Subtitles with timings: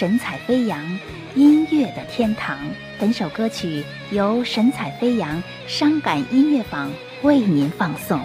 [0.00, 0.82] 神采飞扬，
[1.34, 2.58] 音乐的天堂。
[2.98, 6.90] 本首歌曲由神采飞扬伤感音乐坊
[7.20, 8.18] 为您放送。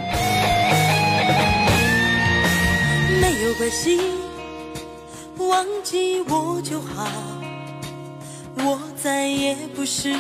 [3.20, 4.00] 没有关系，
[5.38, 7.12] 忘记我就好，
[8.60, 10.16] 我再也不是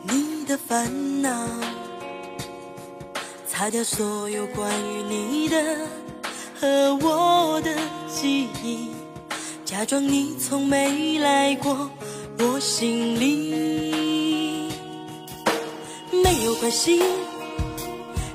[0.00, 1.46] 你的烦恼。
[3.46, 5.76] 擦掉所有关于你的
[6.58, 7.76] 和我的
[8.08, 8.95] 记忆，
[9.66, 11.90] 假装你从没来过
[12.38, 14.70] 我心里。
[16.22, 17.02] 没有关系，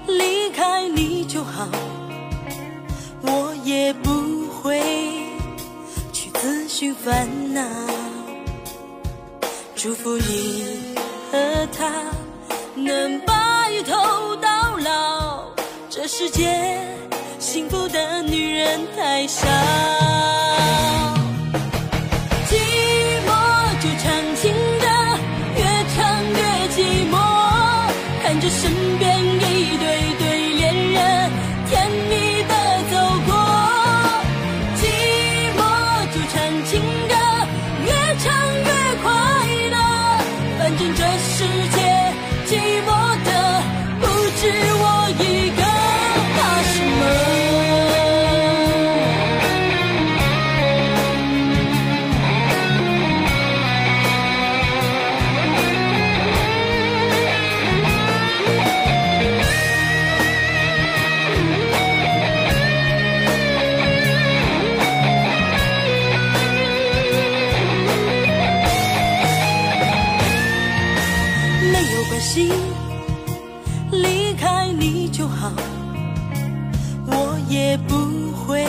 [0.07, 1.69] 离开你就好，
[3.21, 4.11] 我也不
[4.61, 4.81] 会
[6.11, 7.61] 去自寻烦恼。
[9.73, 10.93] 祝福你
[11.31, 11.89] 和他
[12.75, 13.33] 能白
[13.87, 15.45] 头到老，
[15.89, 16.77] 这世界
[17.39, 19.47] 幸福的女人太少。
[40.95, 41.80] 这世界
[71.93, 72.51] 有关系，
[73.91, 75.51] 离开你就好，
[77.05, 77.95] 我也不
[78.31, 78.63] 会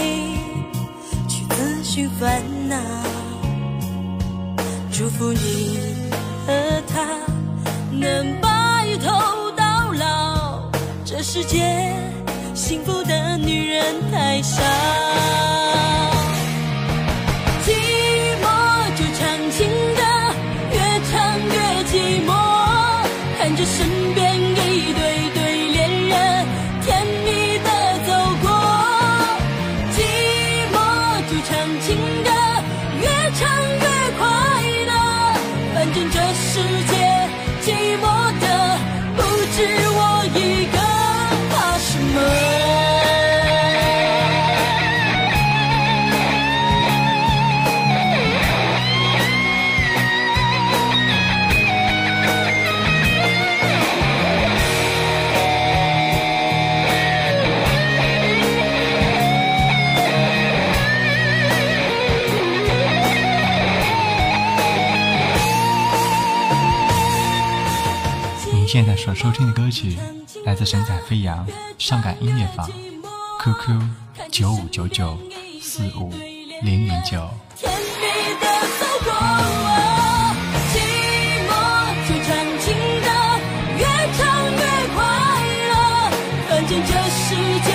[1.29, 2.77] 去自寻烦恼。
[4.91, 5.79] 祝福你
[6.47, 7.07] 和他
[7.91, 10.71] 能白头到老，
[11.05, 11.95] 这世界
[12.55, 15.22] 幸福的女人太少。
[33.03, 33.09] 越
[33.39, 33.43] 唱
[33.81, 33.87] 越
[34.19, 34.23] 快
[34.87, 34.93] 乐，
[35.75, 36.82] 反正这是
[68.73, 69.99] 现在所收听的歌曲
[70.47, 71.47] 来自神采飞扬
[71.77, 72.67] 上感音乐坊
[73.39, 73.83] ，QQ
[74.31, 75.19] 九五九九
[75.61, 76.11] 四五
[76.63, 77.29] 零零九。
[87.15, 87.72] 世界。